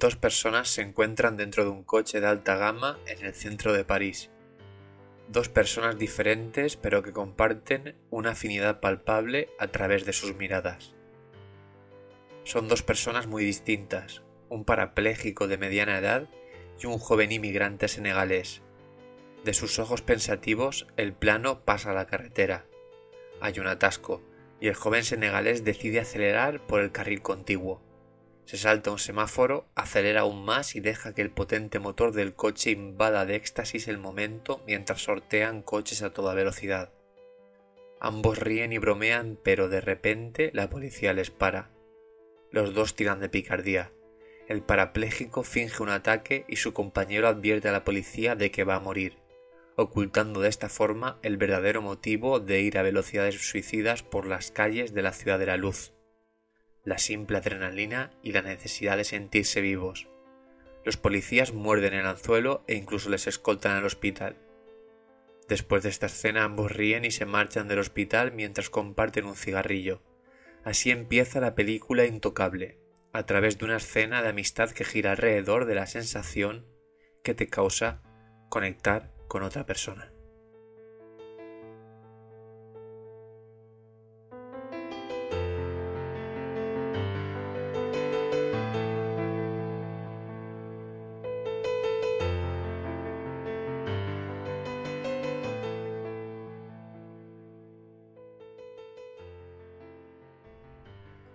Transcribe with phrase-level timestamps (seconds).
[0.00, 3.84] Dos personas se encuentran dentro de un coche de alta gama en el centro de
[3.84, 4.30] París.
[5.28, 10.94] Dos personas diferentes pero que comparten una afinidad palpable a través de sus miradas.
[12.44, 16.30] Son dos personas muy distintas, un parapléjico de mediana edad
[16.82, 18.62] y un joven inmigrante senegalés.
[19.44, 22.64] De sus ojos pensativos el plano pasa a la carretera.
[23.42, 24.22] Hay un atasco
[24.62, 27.82] y el joven senegalés decide acelerar por el carril contiguo.
[28.50, 32.72] Se salta un semáforo, acelera aún más y deja que el potente motor del coche
[32.72, 36.92] invada de éxtasis el momento mientras sortean coches a toda velocidad.
[38.00, 41.70] Ambos ríen y bromean, pero de repente la policía les para.
[42.50, 43.92] Los dos tiran de picardía.
[44.48, 48.74] El parapléjico finge un ataque y su compañero advierte a la policía de que va
[48.74, 49.16] a morir,
[49.76, 54.92] ocultando de esta forma el verdadero motivo de ir a velocidades suicidas por las calles
[54.92, 55.92] de la ciudad de la luz
[56.84, 60.08] la simple adrenalina y la necesidad de sentirse vivos.
[60.84, 64.36] Los policías muerden el anzuelo e incluso les escoltan al hospital.
[65.48, 70.02] Después de esta escena ambos ríen y se marchan del hospital mientras comparten un cigarrillo.
[70.64, 72.78] Así empieza la película Intocable,
[73.12, 76.66] a través de una escena de amistad que gira alrededor de la sensación
[77.22, 78.02] que te causa
[78.48, 80.12] conectar con otra persona.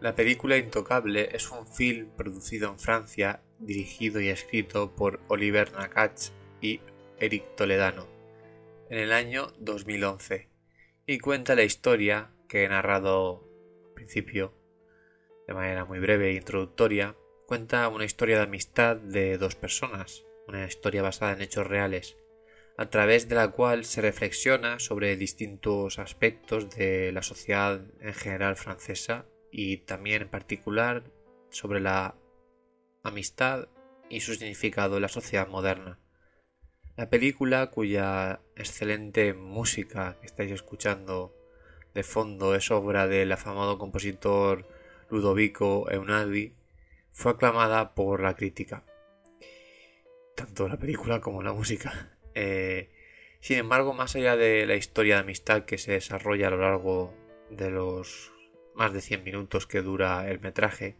[0.05, 6.31] La película Intocable es un film producido en Francia, dirigido y escrito por Oliver Nakache
[6.61, 6.79] y
[7.17, 8.05] Eric Toledano
[8.91, 10.47] en el año 2011
[11.07, 13.49] y cuenta la historia que he narrado
[13.87, 14.53] al principio
[15.47, 17.15] de manera muy breve e introductoria.
[17.47, 22.15] Cuenta una historia de amistad de dos personas, una historia basada en hechos reales,
[22.77, 28.55] a través de la cual se reflexiona sobre distintos aspectos de la sociedad en general
[28.55, 29.25] francesa
[29.57, 31.05] y también en particular
[31.49, 32.15] sobre la
[33.03, 33.69] amistad
[34.09, 35.97] y su significado en la sociedad moderna.
[36.97, 41.33] La película, cuya excelente música que estáis escuchando
[41.93, 44.67] de fondo es obra del afamado compositor
[45.09, 46.53] Ludovico Eunadi,
[47.13, 48.83] fue aclamada por la crítica.
[50.35, 52.17] Tanto la película como la música.
[52.33, 52.91] Eh,
[53.39, 57.13] sin embargo, más allá de la historia de amistad que se desarrolla a lo largo
[57.49, 58.34] de los
[58.75, 60.95] más de 100 minutos que dura el metraje,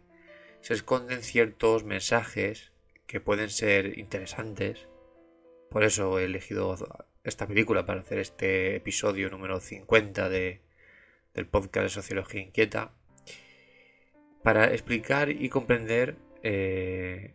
[0.60, 2.72] se esconden ciertos mensajes
[3.06, 4.88] que pueden ser interesantes.
[5.70, 6.76] Por eso he elegido
[7.22, 10.62] esta película para hacer este episodio número 50 de,
[11.34, 12.94] del podcast de Sociología Inquieta.
[14.42, 17.34] Para explicar y comprender eh,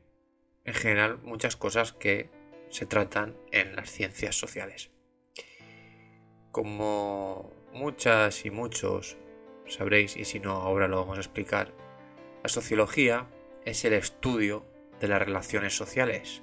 [0.65, 2.29] en general muchas cosas que
[2.69, 4.91] se tratan en las ciencias sociales.
[6.51, 9.17] Como muchas y muchos
[9.71, 11.73] sabréis, y si no, ahora lo vamos a explicar,
[12.43, 13.27] la sociología
[13.65, 14.65] es el estudio
[14.99, 16.41] de las relaciones sociales,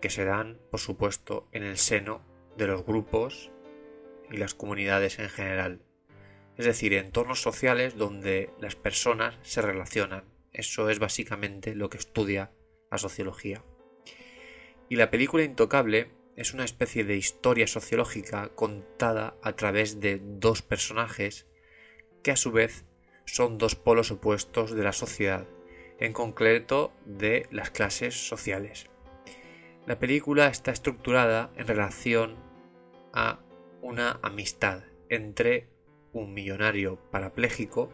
[0.00, 2.22] que se dan, por supuesto, en el seno
[2.56, 3.50] de los grupos
[4.30, 5.82] y las comunidades en general.
[6.56, 10.24] Es decir, entornos sociales donde las personas se relacionan.
[10.52, 12.52] Eso es básicamente lo que estudia
[12.90, 13.64] la sociología.
[14.88, 20.62] Y la película Intocable es una especie de historia sociológica contada a través de dos
[20.62, 21.46] personajes
[22.22, 22.84] que a su vez
[23.24, 25.46] son dos polos opuestos de la sociedad,
[25.98, 28.90] en concreto de las clases sociales.
[29.86, 32.36] La película está estructurada en relación
[33.12, 33.40] a
[33.80, 35.68] una amistad entre
[36.12, 37.92] un millonario parapléjico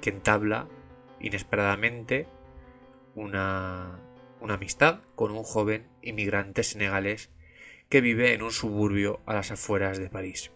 [0.00, 0.68] que entabla
[1.20, 2.26] inesperadamente
[3.14, 4.00] una,
[4.40, 7.30] una amistad con un joven inmigrante senegalés
[7.88, 10.52] que vive en un suburbio a las afueras de París.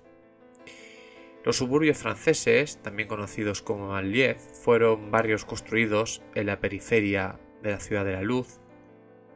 [1.45, 7.81] Los suburbios franceses, también conocidos como Maliev, fueron barrios construidos en la periferia de la
[7.81, 8.61] ciudad de la luz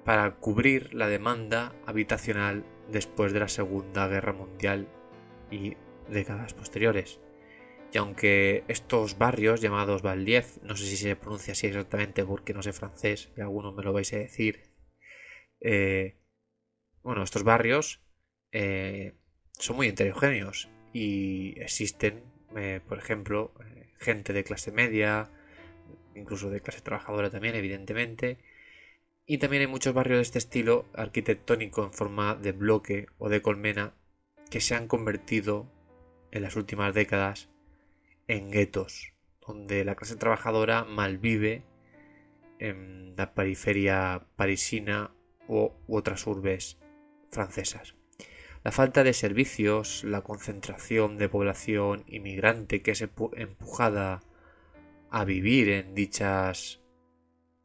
[0.05, 4.89] para cubrir la demanda habitacional después de la Segunda Guerra Mundial
[5.51, 5.77] y
[6.09, 7.21] décadas posteriores.
[7.93, 12.63] Y aunque estos barrios llamados Valdiev, no sé si se pronuncia así exactamente porque no
[12.63, 14.71] sé francés y algunos me lo vais a decir,
[15.61, 16.21] eh,
[17.03, 18.01] bueno, estos barrios
[18.53, 19.17] eh,
[19.59, 20.69] son muy heterogéneos
[20.99, 22.23] y existen,
[22.57, 25.31] eh, por ejemplo, eh, gente de clase media,
[26.15, 28.39] incluso de clase trabajadora también, evidentemente.
[29.27, 33.43] Y también hay muchos barrios de este estilo arquitectónico en forma de bloque o de
[33.43, 33.93] colmena
[34.51, 35.71] que se han convertido
[36.31, 37.51] en las últimas décadas
[38.27, 39.13] en guetos,
[39.47, 41.63] donde la clase trabajadora malvive
[42.59, 45.15] en la periferia parisina
[45.47, 46.79] u otras urbes
[47.31, 47.96] francesas.
[48.67, 53.01] La falta de servicios, la concentración de población inmigrante que es
[53.37, 54.25] empujada
[55.09, 56.81] a vivir en dichas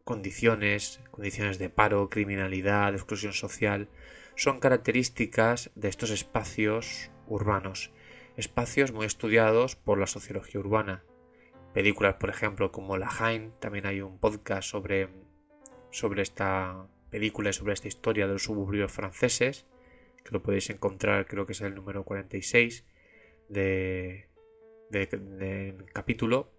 [0.04, 3.90] condiciones, condiciones de paro, criminalidad, exclusión social,
[4.36, 7.92] son características de estos espacios urbanos,
[8.38, 11.04] espacios muy estudiados por la sociología urbana.
[11.74, 15.10] Películas, por ejemplo, como La Haine, también hay un podcast sobre,
[15.90, 19.66] sobre esta película y sobre esta historia de los suburbios franceses,
[20.24, 22.86] que lo podéis encontrar, creo que es el número 46
[23.50, 24.28] de,
[25.94, 26.52] capítulo.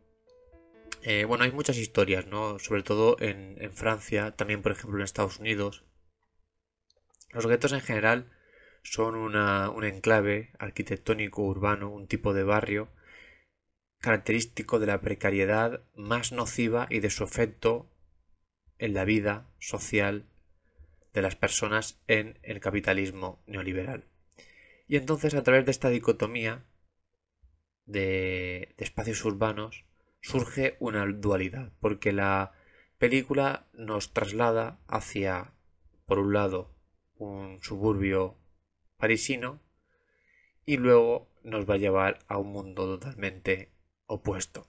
[1.02, 2.58] Eh, bueno, hay muchas historias, ¿no?
[2.58, 5.84] Sobre todo en, en Francia, también por ejemplo en Estados Unidos.
[7.32, 8.30] Los guetos en general
[8.82, 12.88] son una, un enclave arquitectónico urbano, un tipo de barrio
[14.00, 17.88] característico de la precariedad más nociva y de su efecto
[18.78, 20.26] en la vida social
[21.12, 24.06] de las personas en el capitalismo neoliberal.
[24.88, 26.64] Y entonces a través de esta dicotomía
[27.86, 29.84] de, espacios urbanos
[30.20, 32.52] surge una dualidad, porque la
[32.98, 35.52] película nos traslada hacia,
[36.06, 36.74] por un lado,
[37.16, 38.38] un suburbio
[38.96, 39.60] parisino
[40.64, 43.72] y luego nos va a llevar a un mundo totalmente
[44.06, 44.68] opuesto.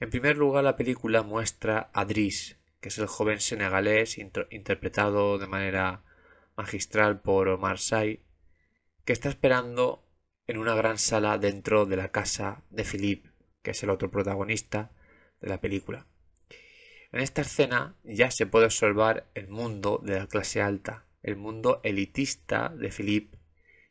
[0.00, 5.46] En primer lugar, la película muestra a Driss, que es el joven senegalés interpretado de
[5.46, 6.04] manera
[6.56, 8.22] magistral por Marseille,
[9.04, 10.04] que está esperando
[10.46, 13.30] en una gran sala dentro de la casa de Philippe,
[13.62, 14.92] que es el otro protagonista
[15.40, 16.06] de la película.
[17.12, 21.80] En esta escena ya se puede observar el mundo de la clase alta, el mundo
[21.82, 23.38] elitista de Philippe,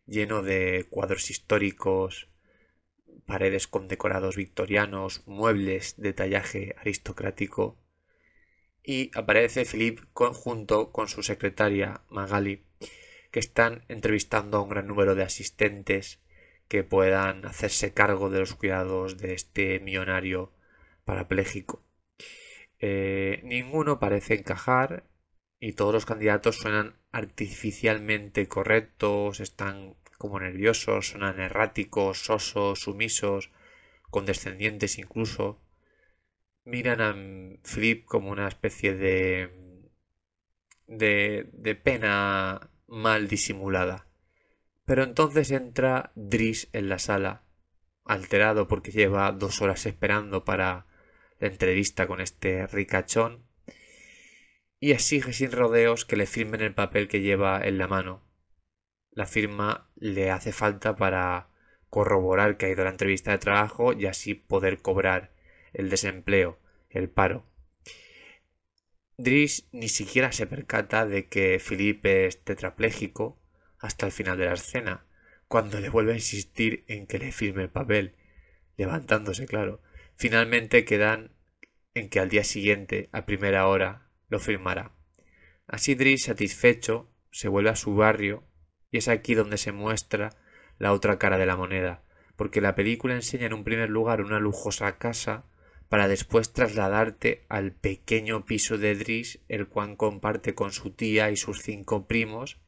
[0.05, 2.29] lleno de cuadros históricos,
[3.25, 7.77] paredes con decorados victorianos, muebles de tallaje aristocrático,
[8.85, 12.63] y aparece Philip junto con su secretaria Magali,
[13.31, 16.21] que están entrevistando a un gran número de asistentes
[16.67, 20.51] que puedan hacerse cargo de los cuidados de este millonario
[21.03, 21.83] parapléjico.
[22.79, 25.05] Eh, ninguno parece encajar
[25.59, 33.51] y todos los candidatos suenan artificialmente correctos, están como nerviosos, suenan erráticos, sosos, sumisos,
[34.09, 35.59] condescendientes incluso
[36.65, 37.15] miran a
[37.63, 39.49] Flip como una especie de,
[40.87, 44.07] de, pena mal disimulada.
[44.85, 47.43] Pero entonces entra Driss en la sala,
[48.03, 50.85] alterado porque lleva dos horas esperando para
[51.39, 53.45] la entrevista con este ricachón,
[54.79, 58.23] y exige sin rodeos que le firmen el papel que lleva en la mano.
[59.11, 61.49] La firma le hace falta para
[61.89, 65.34] corroborar que ha ido a la entrevista de trabajo y así poder cobrar
[65.75, 67.45] el desempleo, el paro.
[69.17, 73.39] Driss ni siquiera se percata de que Felipe es tetrapléjico
[73.79, 75.05] hasta el final de la escena,
[75.47, 78.15] cuando le vuelve a insistir en que le firme el papel,
[78.77, 79.81] levantándose, claro.
[80.15, 81.31] Finalmente quedan
[81.93, 84.91] en que al día siguiente, a primera hora, lo firmará.
[85.67, 88.43] Así Driss, satisfecho, se vuelve a su barrio
[88.91, 90.31] y es aquí donde se muestra
[90.77, 92.03] la otra cara de la moneda,
[92.35, 95.45] porque la película enseña en un primer lugar una lujosa casa
[95.89, 101.37] para después trasladarte al pequeño piso de Driss, el cual comparte con su tía y
[101.37, 102.59] sus cinco primos,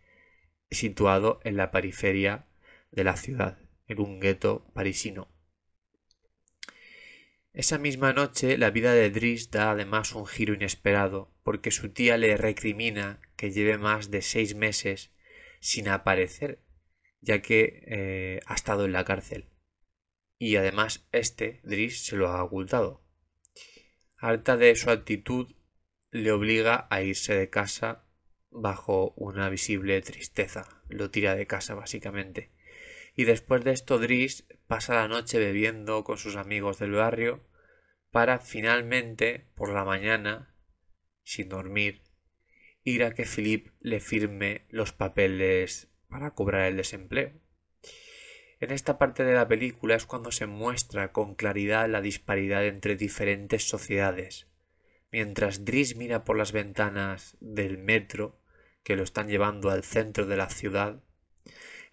[0.70, 2.46] situado en la periferia
[2.92, 5.30] de la ciudad, en un gueto parisino.
[7.54, 12.18] Esa misma noche la vida de Driss da además un giro inesperado, porque su tía
[12.18, 15.12] le recrimina que lleve más de seis meses
[15.60, 16.62] sin aparecer,
[17.20, 19.50] ya que eh, ha estado en la cárcel.
[20.38, 23.07] Y además este, Driss, se lo ha ocultado
[24.18, 25.54] harta de su actitud,
[26.12, 28.06] le obliga a irse de casa
[28.50, 30.82] bajo una visible tristeza.
[30.90, 32.52] Lo tira de casa, básicamente.
[33.16, 37.48] Y después de esto, Driss pasa la noche bebiendo con sus amigos del barrio
[38.12, 40.56] para finalmente, por la mañana,
[41.24, 42.04] sin dormir,
[42.84, 47.34] ir a que Philip le firme los papeles para cobrar el desempleo.
[48.60, 52.96] En esta parte de la película es cuando se muestra con claridad la disparidad entre
[52.96, 54.48] diferentes sociedades.
[55.12, 58.42] Mientras Driss mira por las ventanas del metro,
[58.84, 61.04] que lo están llevando al centro de la ciudad,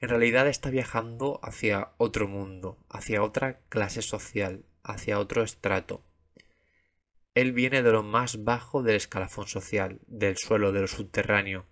[0.01, 6.03] en realidad está viajando hacia otro mundo, hacia otra clase social, hacia otro estrato.
[7.35, 11.67] Él viene de lo más bajo del escalafón social, del suelo, de lo subterráneo,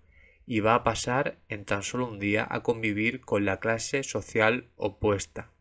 [0.47, 4.71] y va a pasar en tan solo un día a convivir con la clase social
[4.77, 5.53] opuesta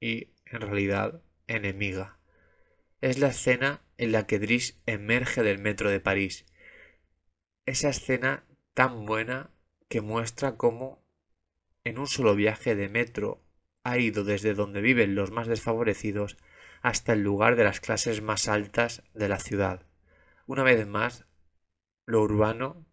[0.00, 2.18] y en realidad enemiga.
[3.00, 6.46] es la escena en la que Driss emerge del metro de París.
[7.66, 8.44] Esa escena
[8.74, 9.50] tan buena
[9.88, 11.04] que muestra cómo
[11.84, 13.44] en un solo viaje de metro
[13.84, 16.36] ha ido desde donde viven los más desfavorecidos
[16.80, 19.86] hasta el lugar de las clases más altas de la ciudad.
[20.46, 21.26] Una vez más,
[22.06, 22.86] lo urbano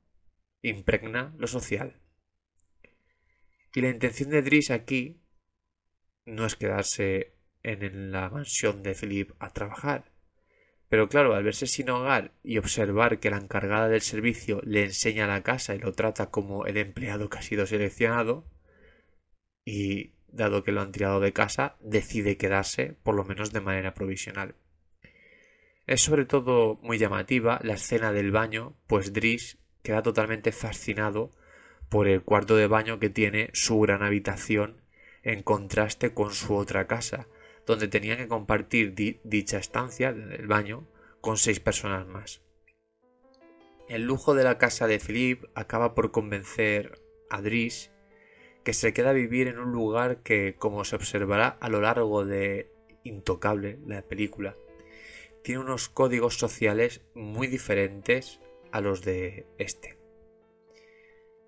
[0.62, 2.00] impregna lo social.
[3.74, 5.22] Y la intención de Driss aquí
[6.26, 10.12] no es quedarse en la mansión de Philip a trabajar.
[10.90, 15.28] Pero claro, al verse sin hogar y observar que la encargada del servicio le enseña
[15.28, 18.50] la casa y lo trata como el empleado que ha sido seleccionado,
[19.64, 23.94] y dado que lo han tirado de casa, decide quedarse, por lo menos de manera
[23.94, 24.56] provisional.
[25.86, 31.32] Es sobre todo muy llamativa la escena del baño, pues Driss queda totalmente fascinado
[31.90, 34.82] por el cuarto de baño que tiene su gran habitación
[35.24, 37.28] en contraste con su otra casa,
[37.66, 38.94] donde tenían que compartir
[39.24, 40.88] dicha estancia, el baño,
[41.22, 42.42] con seis personas más.
[43.88, 47.92] El lujo de la casa de Philippe acaba por convencer a Driss
[48.64, 52.26] que se queda a vivir en un lugar que, como se observará a lo largo
[52.26, 52.72] de
[53.04, 54.56] Intocable, la película,
[55.42, 58.40] tiene unos códigos sociales muy diferentes
[58.72, 59.98] a los de este.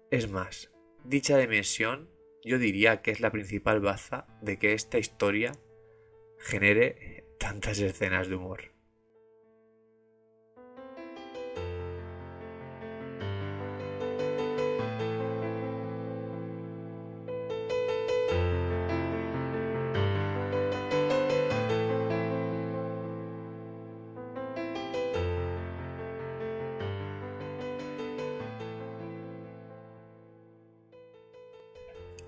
[0.10, 0.72] Es más,
[1.04, 2.10] dicha dimensión
[2.44, 5.52] yo diría que es la principal baza de que esta historia
[6.40, 8.74] genere tantas escenas de humor.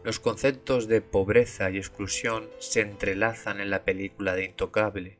[0.04, 5.18] Los conceptos de pobreza y exclusión se entrelazan en la película de Intocable,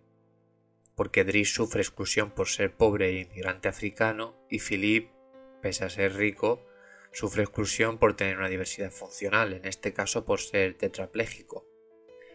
[0.94, 5.14] porque Driss sufre exclusión por ser pobre e inmigrante africano y Philippe,
[5.62, 6.68] pese a ser rico,
[7.14, 11.66] sufre exclusión por tener una diversidad funcional, en este caso por ser tetrapléjico.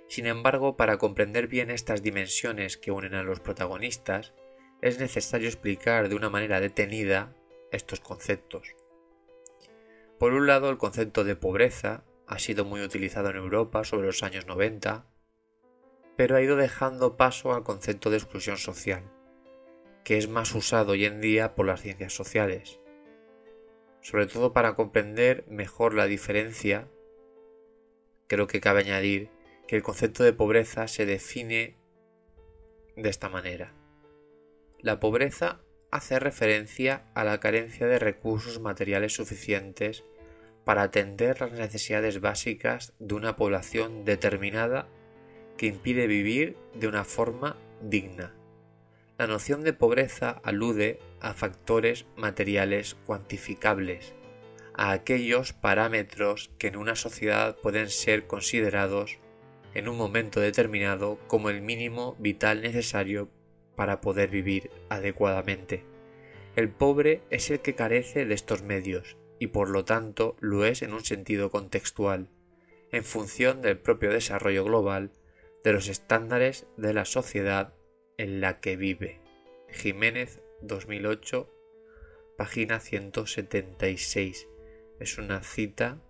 [0.09, 4.33] Sin embargo, para comprender bien estas dimensiones que unen a los protagonistas,
[4.81, 7.37] es necesario explicar de una manera detenida
[7.73, 8.75] estos conceptos.
[10.19, 14.23] Por un lado, el concepto de pobreza ha sido muy utilizado en Europa sobre los
[14.23, 15.06] años 90,
[16.16, 19.02] pero ha ido dejando paso al concepto de exclusión social,
[20.04, 22.80] que es más usado hoy en día por las ciencias sociales.
[24.02, 26.88] Sobre todo para comprender mejor la diferencia,
[28.26, 29.30] creo que cabe añadir
[29.66, 31.76] que el concepto de pobreza se define
[32.94, 33.73] de esta manera.
[34.80, 40.04] La pobreza hace referencia a la carencia de recursos materiales suficientes
[40.68, 44.87] para atender las necesidades básicas de una población determinada
[45.56, 48.34] que impide vivir de una forma digna.
[49.16, 54.12] La noción de pobreza alude a factores materiales cuantificables,
[54.75, 59.20] a aquellos parámetros que en una sociedad pueden ser considerados
[59.72, 63.30] en un momento determinado como el mínimo vital necesario
[63.75, 65.82] para poder vivir adecuadamente.
[66.56, 70.83] El pobre es el que carece de estos medios y por lo tanto lo es
[70.83, 72.28] en un sentido contextual,
[72.90, 75.12] en función del propio desarrollo global
[75.64, 77.75] de los estándares de la sociedad
[78.16, 79.21] en la que vive.
[79.68, 81.49] Jiménez 2008,
[82.37, 84.49] página 176.
[85.00, 86.00] Es una cita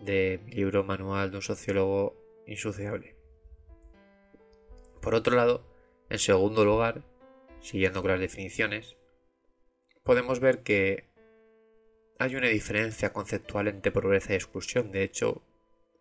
[0.00, 3.16] del libro Manual de un sociólogo insociable.
[5.00, 5.66] Por otro lado,
[6.08, 7.02] en segundo lugar,
[7.60, 8.96] siguiendo con las definiciones,
[10.02, 11.09] podemos ver que
[12.20, 14.92] hay una diferencia conceptual entre pobreza y exclusión.
[14.92, 15.42] De hecho,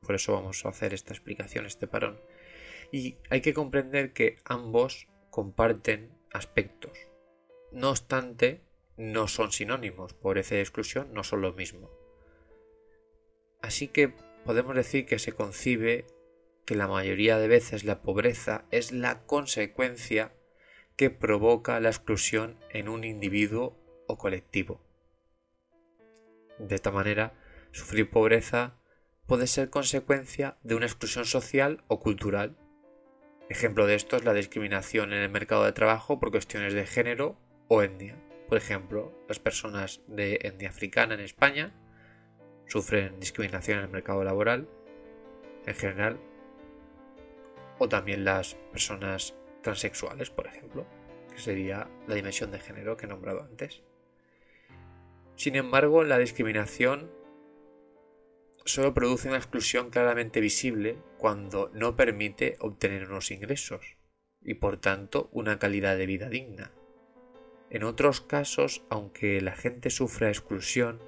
[0.01, 2.19] por eso vamos a hacer esta explicación, este parón.
[2.91, 6.91] Y hay que comprender que ambos comparten aspectos.
[7.71, 8.59] No obstante,
[8.97, 10.13] no son sinónimos.
[10.13, 11.89] Pobreza y exclusión no son lo mismo.
[13.61, 16.05] Así que podemos decir que se concibe
[16.65, 20.33] que la mayoría de veces la pobreza es la consecuencia
[20.97, 24.88] que provoca la exclusión en un individuo o colectivo.
[26.59, 27.33] De esta manera,
[27.71, 28.75] sufrir pobreza
[29.25, 32.57] puede ser consecuencia de una exclusión social o cultural.
[33.49, 37.39] Ejemplo de esto es la discriminación en el mercado de trabajo por cuestiones de género
[37.67, 38.15] o etnia.
[38.47, 41.73] Por ejemplo, las personas de etnia africana en España
[42.67, 44.67] sufren discriminación en el mercado laboral
[45.65, 46.19] en general
[47.77, 50.85] o también las personas transexuales, por ejemplo,
[51.31, 53.83] que sería la dimensión de género que he nombrado antes.
[55.39, 57.09] Sin embargo, la discriminación
[58.65, 63.95] solo produce una exclusión claramente visible cuando no permite obtener unos ingresos.
[64.41, 66.71] y por tanto una calidad de vida digna.
[67.69, 71.01] En otros casos, aunque la gente sufra exclusión,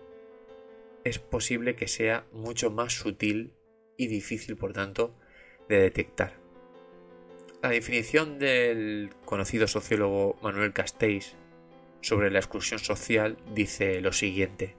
[1.04, 3.54] es posible que sea mucho más sutil
[3.98, 5.16] y difícil, por tanto,
[5.70, 6.40] de detectar.
[7.62, 11.38] La definición del conocido sociólogo Manuel Castells
[12.02, 14.76] sobre la exclusión social dice lo siguiente.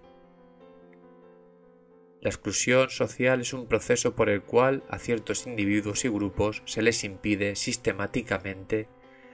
[2.21, 6.83] La exclusión social es un proceso por el cual a ciertos individuos y grupos se
[6.83, 8.89] les impide sistemáticamente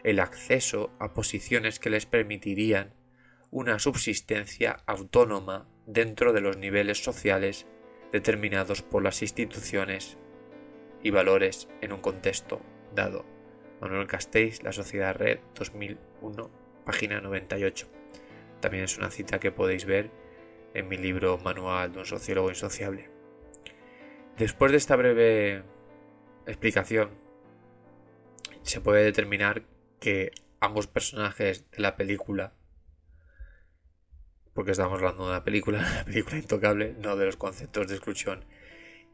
[0.04, 2.94] el acceso a posiciones que les permitirían
[3.50, 7.66] una subsistencia autónoma dentro de los niveles sociales
[8.12, 10.16] determinados por las instituciones
[11.02, 12.60] y valores en un contexto
[12.94, 13.24] dado.
[13.80, 16.50] Manuel Castells, La Sociedad Red, 2001,
[16.88, 17.86] página 98.
[18.62, 20.10] También es una cita que podéis ver
[20.72, 23.10] en mi libro Manual de un sociólogo insociable.
[24.38, 25.64] Después de esta breve
[26.46, 27.10] explicación,
[28.62, 29.64] se puede determinar
[30.00, 32.54] que ambos personajes de la película,
[34.54, 38.46] porque estamos hablando de una película, la película intocable, no de los conceptos de exclusión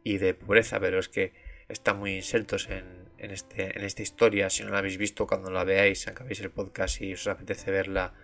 [0.04, 1.32] y de pobreza, pero es que
[1.68, 4.50] están muy insertos en, este, en esta historia.
[4.50, 8.14] Si no la habéis visto, cuando la veáis, acabéis el podcast y os apetece verla,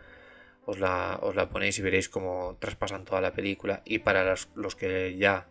[0.66, 3.82] os la, os la ponéis y veréis cómo traspasan toda la película.
[3.84, 5.48] Y para los, los que ya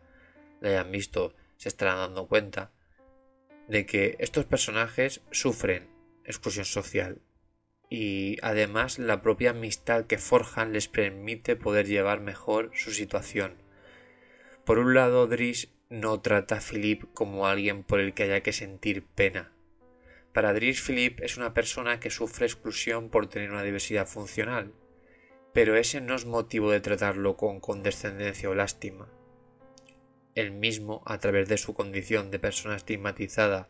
[0.61, 2.71] la hayan visto, se estarán dando cuenta
[3.67, 5.89] de que estos personajes sufren
[6.25, 7.21] exclusión social
[7.89, 13.55] y además la propia amistad que forjan les permite poder llevar mejor su situación.
[14.63, 18.53] Por un lado, Driss no trata a Philip como alguien por el que haya que
[18.53, 19.51] sentir pena.
[20.33, 24.73] Para Driss Philip es una persona que sufre exclusión por tener una diversidad funcional,
[25.51, 29.09] pero ese no es motivo de tratarlo con condescendencia o lástima.
[30.35, 33.69] Él mismo, a través de su condición de persona estigmatizada,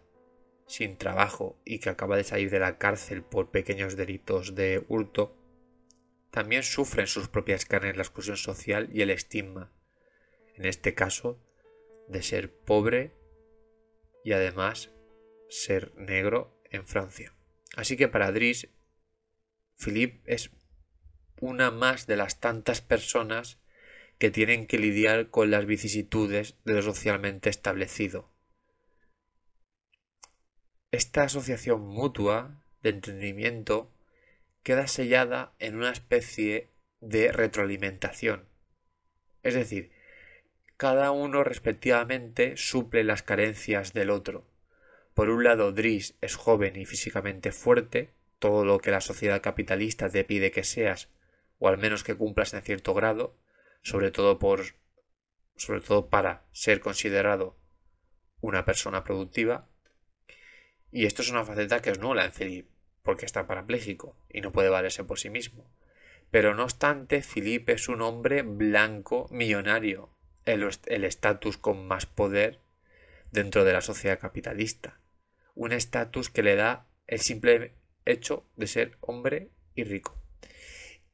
[0.68, 5.36] sin trabajo y que acaba de salir de la cárcel por pequeños delitos de hurto,
[6.32, 9.72] también sufre en sus propias carnes la exclusión social y el estigma.
[10.54, 11.40] En este caso,
[12.10, 13.14] de ser pobre
[14.24, 14.92] y además
[15.50, 17.34] ser negro en Francia.
[17.76, 18.68] Así que para Driss,
[19.78, 20.52] Philippe es
[21.40, 23.60] una más de las tantas personas
[24.18, 28.30] que tienen que lidiar con las vicisitudes de lo socialmente establecido.
[30.92, 33.94] Esta asociación mutua de entendimiento
[34.64, 38.50] queda sellada en una especie de retroalimentación.
[39.44, 39.92] Es decir,
[40.80, 44.48] cada uno respectivamente suple las carencias del otro.
[45.14, 50.10] Por un lado, Driss es joven y físicamente fuerte, todo lo que la sociedad capitalista
[50.10, 51.10] te pide que seas,
[51.58, 53.36] o al menos que cumplas en cierto grado,
[53.82, 54.62] sobre todo por
[55.58, 57.58] sobre todo para ser considerado
[58.40, 59.68] una persona productiva.
[60.94, 62.70] Y esto es una faceta que es nula en Philip,
[63.04, 65.70] porque está parapléjico y no puede valerse por sí mismo.
[66.32, 70.16] Pero no obstante, Philip es un hombre blanco millonario,
[70.54, 72.60] el estatus con más poder
[73.32, 75.00] dentro de la sociedad capitalista.
[75.56, 77.74] Un estatus que le da el simple
[78.06, 80.18] hecho de ser hombre y rico.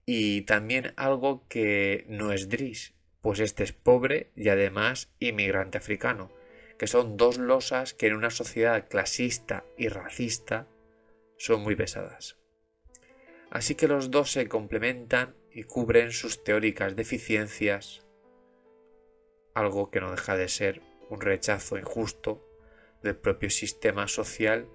[0.06, 6.32] Y también algo que no es Driss, pues este es pobre y además inmigrante africano,
[6.78, 10.67] que son dos losas que en una sociedad clasista y racista
[11.38, 12.38] son muy pesadas.
[13.50, 18.05] Así que los dos se complementan y cubren sus teóricas deficiencias
[19.56, 22.46] algo que no deja de ser un rechazo injusto
[23.02, 24.68] del propio sistema social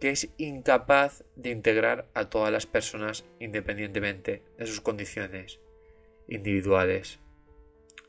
[0.00, 5.60] que es incapaz de integrar a todas las personas independientemente de sus condiciones
[6.26, 7.20] individuales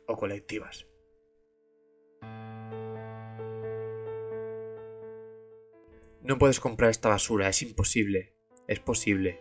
[0.08, 0.88] o colectivas.
[6.22, 8.34] No puedes comprar esta basura, es imposible.
[8.68, 9.40] Es posible.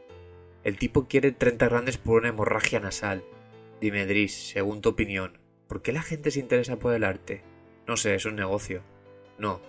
[0.64, 3.24] El tipo quiere 30 grandes por una hemorragia nasal.
[3.80, 7.42] Dime, Driss, según tu opinión, ¿Por qué la gente se interesa por el arte?
[7.86, 8.82] No sé, es un negocio.
[9.38, 9.60] No,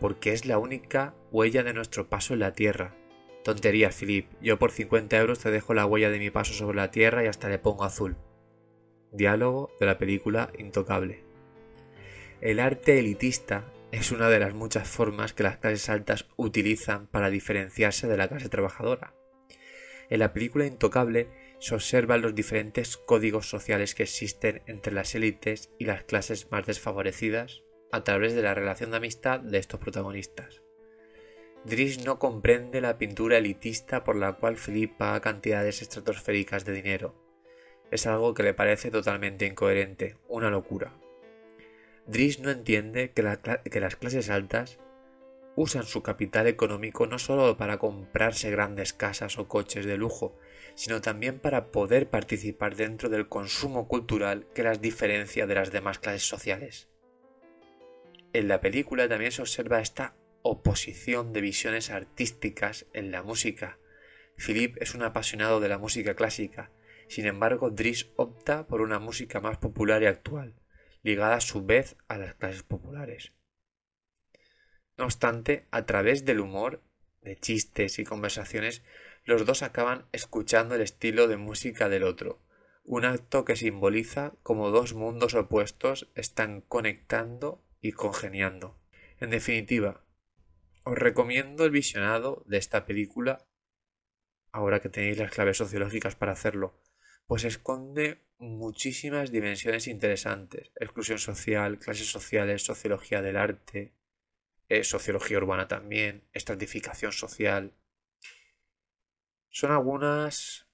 [0.00, 2.94] porque es la única huella de nuestro paso en la Tierra.
[3.44, 4.28] Tonterías, Philip.
[4.40, 7.28] Yo por 50 euros te dejo la huella de mi paso sobre la Tierra y
[7.28, 8.16] hasta le pongo azul.
[9.12, 11.22] Diálogo de la película Intocable.
[12.40, 17.30] El arte elitista es una de las muchas formas que las clases altas utilizan para
[17.30, 19.14] diferenciarse de la clase trabajadora.
[20.10, 21.28] En la película Intocable
[21.58, 26.66] se observan los diferentes códigos sociales que existen entre las élites y las clases más
[26.66, 30.62] desfavorecidas a través de la relación de amistad de estos protagonistas.
[31.64, 37.14] Driss no comprende la pintura elitista por la cual Philip paga cantidades estratosféricas de dinero.
[37.90, 40.92] Es algo que le parece totalmente incoherente, una locura.
[42.06, 43.24] Driss no entiende que,
[43.70, 44.78] que las clases altas
[45.56, 50.38] usan su capital económico no solo para comprarse grandes casas o coches de lujo,
[50.74, 55.98] sino también para poder participar dentro del consumo cultural que las diferencia de las demás
[55.98, 56.88] clases sociales.
[58.34, 63.78] En la película también se observa esta oposición de visiones artísticas en la música.
[64.36, 66.70] Philip es un apasionado de la música clásica,
[67.08, 70.54] sin embargo Dries opta por una música más popular y actual,
[71.02, 73.35] ligada a su vez a las clases populares.
[74.96, 76.82] No obstante, a través del humor,
[77.22, 78.82] de chistes y conversaciones,
[79.24, 82.40] los dos acaban escuchando el estilo de música del otro,
[82.84, 88.78] un acto que simboliza como dos mundos opuestos están conectando y congeniando.
[89.18, 90.04] En definitiva,
[90.84, 93.44] os recomiendo el visionado de esta película
[94.52, 96.80] ahora que tenéis las claves sociológicas para hacerlo,
[97.26, 103.95] pues esconde muchísimas dimensiones interesantes, exclusión social, clases sociales, sociología del arte,
[104.68, 107.74] eh, sociología urbana también, estratificación social.
[109.48, 110.66] Son algunas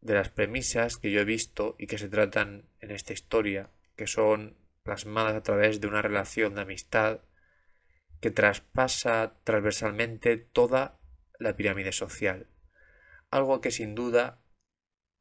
[0.00, 4.06] de las premisas que yo he visto y que se tratan en esta historia, que
[4.06, 7.20] son plasmadas a través de una relación de amistad
[8.20, 11.00] que traspasa transversalmente toda
[11.38, 12.48] la pirámide social,
[13.30, 14.42] algo que sin duda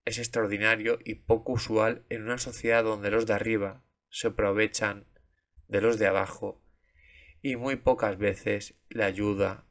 [0.06, 5.06] es extraordinario y poco usual en una sociedad donde los de arriba se aprovechan
[5.68, 6.64] de los de abajo
[7.42, 9.66] y muy pocas veces la ayuda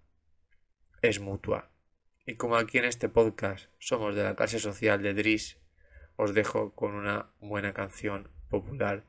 [1.02, 1.70] es mutua.
[2.24, 5.58] Y como aquí en este podcast somos de la clase social de Dris,
[6.16, 9.04] os dejo con una buena canción popular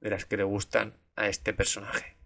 [0.00, 2.19] de las que le gustan a este personaje.